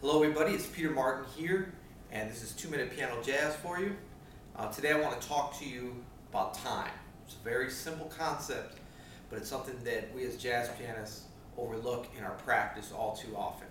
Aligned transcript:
Hello 0.00 0.22
everybody, 0.22 0.54
it's 0.54 0.64
Peter 0.64 0.90
Martin 0.90 1.24
here, 1.36 1.72
and 2.12 2.30
this 2.30 2.44
is 2.44 2.52
Two 2.52 2.68
Minute 2.68 2.94
Piano 2.94 3.20
Jazz 3.20 3.56
for 3.56 3.80
you. 3.80 3.96
Uh, 4.54 4.68
today 4.68 4.92
I 4.92 5.00
want 5.00 5.20
to 5.20 5.26
talk 5.26 5.58
to 5.58 5.68
you 5.68 5.92
about 6.30 6.54
time. 6.54 6.92
It's 7.26 7.34
a 7.34 7.42
very 7.42 7.68
simple 7.68 8.06
concept, 8.16 8.78
but 9.28 9.40
it's 9.40 9.48
something 9.48 9.74
that 9.82 10.14
we 10.14 10.24
as 10.24 10.36
jazz 10.36 10.70
pianists 10.78 11.24
overlook 11.56 12.06
in 12.16 12.22
our 12.22 12.36
practice 12.36 12.92
all 12.92 13.16
too 13.16 13.34
often. 13.36 13.66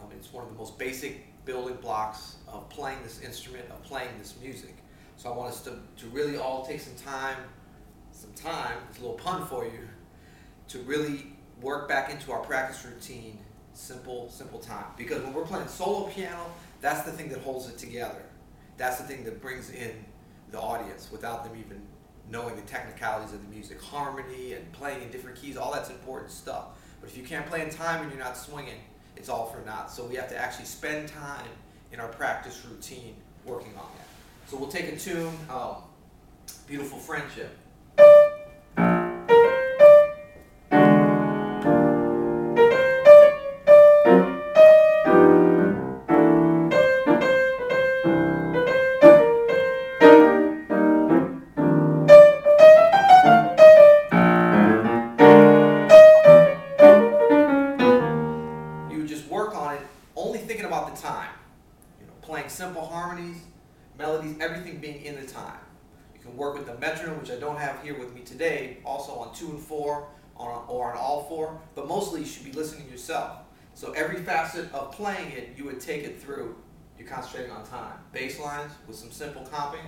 Um, 0.00 0.10
it's 0.12 0.32
one 0.32 0.44
of 0.44 0.52
the 0.52 0.56
most 0.56 0.78
basic 0.78 1.26
building 1.44 1.78
blocks 1.82 2.36
of 2.46 2.68
playing 2.70 3.02
this 3.02 3.20
instrument, 3.20 3.68
of 3.70 3.82
playing 3.82 4.10
this 4.20 4.36
music. 4.40 4.76
So 5.16 5.32
I 5.32 5.36
want 5.36 5.50
us 5.50 5.62
to, 5.62 5.80
to 5.96 6.06
really 6.12 6.36
all 6.36 6.64
take 6.64 6.78
some 6.78 6.94
time, 6.94 7.38
some 8.12 8.32
time, 8.34 8.78
it's 8.88 8.98
a 8.98 9.00
little 9.00 9.16
pun 9.16 9.44
for 9.48 9.64
you, 9.64 9.88
to 10.68 10.78
really 10.82 11.32
work 11.60 11.88
back 11.88 12.08
into 12.08 12.30
our 12.30 12.38
practice 12.38 12.84
routine 12.84 13.40
simple, 13.74 14.28
simple 14.30 14.58
time. 14.58 14.84
Because 14.96 15.22
when 15.22 15.32
we're 15.32 15.44
playing 15.44 15.68
solo 15.68 16.08
piano, 16.08 16.46
that's 16.80 17.02
the 17.02 17.12
thing 17.12 17.28
that 17.30 17.40
holds 17.40 17.68
it 17.68 17.78
together. 17.78 18.22
That's 18.76 18.98
the 18.98 19.04
thing 19.04 19.24
that 19.24 19.40
brings 19.40 19.70
in 19.70 19.92
the 20.50 20.58
audience 20.58 21.08
without 21.12 21.44
them 21.44 21.54
even 21.58 21.80
knowing 22.30 22.56
the 22.56 22.62
technicalities 22.62 23.32
of 23.34 23.42
the 23.42 23.48
music. 23.48 23.80
Harmony 23.80 24.54
and 24.54 24.70
playing 24.72 25.02
in 25.02 25.10
different 25.10 25.36
keys, 25.36 25.56
all 25.56 25.72
that's 25.72 25.90
important 25.90 26.30
stuff. 26.30 26.66
But 27.00 27.10
if 27.10 27.16
you 27.16 27.22
can't 27.22 27.46
play 27.46 27.62
in 27.62 27.70
time 27.70 28.02
and 28.02 28.10
you're 28.10 28.22
not 28.22 28.36
swinging, 28.36 28.80
it's 29.16 29.28
all 29.28 29.46
for 29.46 29.64
naught. 29.66 29.90
So 29.90 30.04
we 30.04 30.16
have 30.16 30.28
to 30.28 30.36
actually 30.36 30.66
spend 30.66 31.08
time 31.08 31.48
in 31.92 32.00
our 32.00 32.08
practice 32.08 32.64
routine 32.68 33.16
working 33.44 33.72
on 33.76 33.86
that. 33.96 34.06
So 34.48 34.56
we'll 34.56 34.68
take 34.68 34.88
a 34.88 34.96
tune, 34.96 35.34
um, 35.48 35.76
Beautiful 36.66 36.98
Friendship. 36.98 37.56
About 60.16 60.94
the 60.94 61.02
time. 61.02 61.30
You 62.00 62.06
know, 62.06 62.12
playing 62.22 62.48
simple 62.48 62.84
harmonies, 62.84 63.38
melodies, 63.98 64.36
everything 64.40 64.78
being 64.78 65.04
in 65.04 65.16
the 65.16 65.26
time. 65.26 65.58
You 66.14 66.20
can 66.20 66.36
work 66.36 66.56
with 66.56 66.66
the 66.66 66.76
metronome, 66.78 67.18
which 67.20 67.30
I 67.30 67.36
don't 67.36 67.58
have 67.58 67.82
here 67.82 67.98
with 67.98 68.14
me 68.14 68.22
today, 68.22 68.78
also 68.84 69.12
on 69.12 69.34
two 69.34 69.48
and 69.48 69.58
four 69.58 70.08
on, 70.36 70.64
or 70.68 70.92
on 70.92 70.96
all 70.96 71.24
four, 71.24 71.60
but 71.74 71.86
mostly 71.86 72.20
you 72.20 72.26
should 72.26 72.44
be 72.44 72.52
listening 72.52 72.88
yourself. 72.88 73.38
So 73.74 73.92
every 73.92 74.20
facet 74.22 74.72
of 74.72 74.92
playing 74.92 75.32
it, 75.32 75.54
you 75.56 75.64
would 75.64 75.80
take 75.80 76.04
it 76.04 76.20
through. 76.20 76.56
You're 76.98 77.08
concentrating 77.08 77.50
on 77.52 77.64
time. 77.64 77.98
Bass 78.12 78.38
lines 78.38 78.72
with 78.86 78.96
some 78.96 79.10
simple 79.10 79.44
comping. 79.50 79.86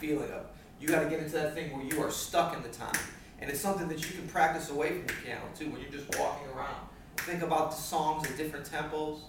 Feeling 0.00 0.30
of 0.30 0.46
you 0.80 0.88
got 0.88 1.04
to 1.04 1.10
get 1.10 1.20
into 1.20 1.32
that 1.32 1.54
thing 1.54 1.76
where 1.76 1.84
you 1.84 2.02
are 2.02 2.10
stuck 2.10 2.56
in 2.56 2.62
the 2.62 2.68
time. 2.68 2.98
And 3.40 3.50
it's 3.50 3.60
something 3.60 3.86
that 3.88 4.00
you 4.00 4.16
can 4.16 4.26
practice 4.28 4.70
away 4.70 4.98
from 4.98 5.06
the 5.06 5.12
piano 5.12 5.42
too 5.56 5.68
when 5.70 5.80
you're 5.80 5.90
just 5.90 6.18
walking 6.18 6.48
around. 6.56 6.88
Think 7.18 7.42
about 7.42 7.70
the 7.70 7.76
songs 7.76 8.26
at 8.26 8.36
different 8.36 8.68
tempos 8.70 9.20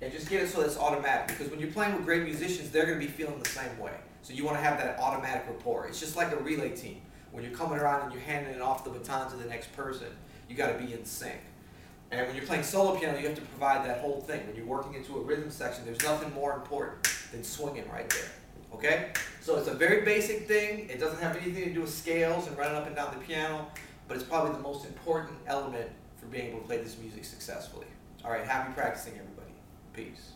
and 0.00 0.10
just 0.10 0.28
get 0.28 0.42
it 0.42 0.48
so 0.48 0.62
it's 0.62 0.78
automatic. 0.78 1.28
Because 1.28 1.50
when 1.50 1.60
you're 1.60 1.70
playing 1.70 1.94
with 1.94 2.04
great 2.04 2.24
musicians, 2.24 2.70
they're 2.70 2.86
going 2.86 2.98
to 2.98 3.06
be 3.06 3.10
feeling 3.10 3.38
the 3.38 3.48
same 3.48 3.78
way. 3.78 3.92
So 4.22 4.32
you 4.32 4.44
want 4.44 4.56
to 4.56 4.62
have 4.62 4.78
that 4.78 4.98
automatic 4.98 5.44
rapport. 5.48 5.86
It's 5.86 6.00
just 6.00 6.16
like 6.16 6.32
a 6.32 6.36
relay 6.36 6.70
team. 6.70 7.02
When 7.32 7.44
you're 7.44 7.54
coming 7.54 7.78
around 7.78 8.04
and 8.04 8.12
you're 8.12 8.22
handing 8.22 8.54
it 8.54 8.62
off 8.62 8.84
the 8.84 8.90
baton 8.90 9.30
to 9.30 9.36
the 9.36 9.48
next 9.48 9.74
person, 9.74 10.08
you 10.48 10.56
got 10.56 10.76
to 10.76 10.84
be 10.84 10.92
in 10.92 11.04
sync. 11.04 11.40
And 12.10 12.26
when 12.26 12.36
you're 12.36 12.44
playing 12.44 12.62
solo 12.62 12.98
piano, 12.98 13.18
you 13.18 13.26
have 13.26 13.36
to 13.36 13.42
provide 13.42 13.86
that 13.86 14.00
whole 14.00 14.20
thing. 14.20 14.46
When 14.46 14.54
you're 14.54 14.66
working 14.66 14.94
into 14.94 15.16
a 15.16 15.20
rhythm 15.20 15.50
section, 15.50 15.84
there's 15.84 16.02
nothing 16.02 16.32
more 16.34 16.54
important 16.54 17.11
than 17.32 17.42
swinging 17.42 17.88
right 17.90 18.08
there. 18.08 18.30
Okay? 18.74 19.10
So 19.40 19.56
it's 19.56 19.68
a 19.68 19.74
very 19.74 20.04
basic 20.04 20.46
thing. 20.46 20.88
It 20.88 21.00
doesn't 21.00 21.20
have 21.20 21.36
anything 21.36 21.64
to 21.64 21.74
do 21.74 21.80
with 21.80 21.92
scales 21.92 22.46
and 22.46 22.56
running 22.56 22.76
up 22.76 22.86
and 22.86 22.94
down 22.94 23.12
the 23.12 23.24
piano, 23.24 23.66
but 24.06 24.16
it's 24.16 24.26
probably 24.26 24.52
the 24.52 24.60
most 24.60 24.86
important 24.86 25.38
element 25.46 25.90
for 26.18 26.26
being 26.26 26.48
able 26.48 26.60
to 26.60 26.66
play 26.66 26.78
this 26.78 26.96
music 26.98 27.24
successfully. 27.24 27.86
All 28.24 28.30
right, 28.30 28.44
happy 28.44 28.72
practicing, 28.72 29.14
everybody. 29.14 29.50
Peace. 29.92 30.32